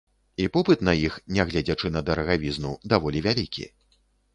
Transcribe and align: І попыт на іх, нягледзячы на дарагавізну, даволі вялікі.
І 0.43 0.47
попыт 0.55 0.81
на 0.89 0.95
іх, 1.09 1.19
нягледзячы 1.39 1.95
на 1.97 2.05
дарагавізну, 2.11 2.77
даволі 2.97 3.27
вялікі. 3.29 3.73